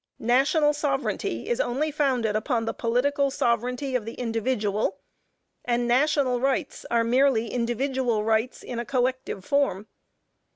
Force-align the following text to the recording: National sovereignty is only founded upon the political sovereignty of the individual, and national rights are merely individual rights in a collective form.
National 0.17 0.73
sovereignty 0.73 1.47
is 1.47 1.59
only 1.61 1.91
founded 1.91 2.35
upon 2.35 2.65
the 2.65 2.73
political 2.73 3.29
sovereignty 3.29 3.93
of 3.95 4.03
the 4.03 4.15
individual, 4.15 4.97
and 5.63 5.87
national 5.87 6.39
rights 6.39 6.87
are 6.89 7.03
merely 7.03 7.49
individual 7.53 8.23
rights 8.23 8.63
in 8.63 8.79
a 8.79 8.85
collective 8.85 9.45
form. 9.45 9.85